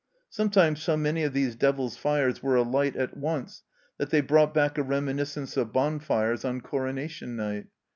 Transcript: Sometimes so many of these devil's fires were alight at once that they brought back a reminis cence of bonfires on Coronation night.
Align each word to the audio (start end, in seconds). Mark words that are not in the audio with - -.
Sometimes 0.31 0.81
so 0.81 0.97
many 0.97 1.21
of 1.21 1.31
these 1.31 1.55
devil's 1.55 1.95
fires 1.95 2.41
were 2.41 2.55
alight 2.55 2.95
at 2.95 3.15
once 3.15 3.61
that 3.99 4.09
they 4.09 4.19
brought 4.19 4.51
back 4.51 4.79
a 4.79 4.83
reminis 4.83 5.37
cence 5.37 5.55
of 5.57 5.71
bonfires 5.71 6.43
on 6.43 6.59
Coronation 6.61 7.35
night. 7.35 7.67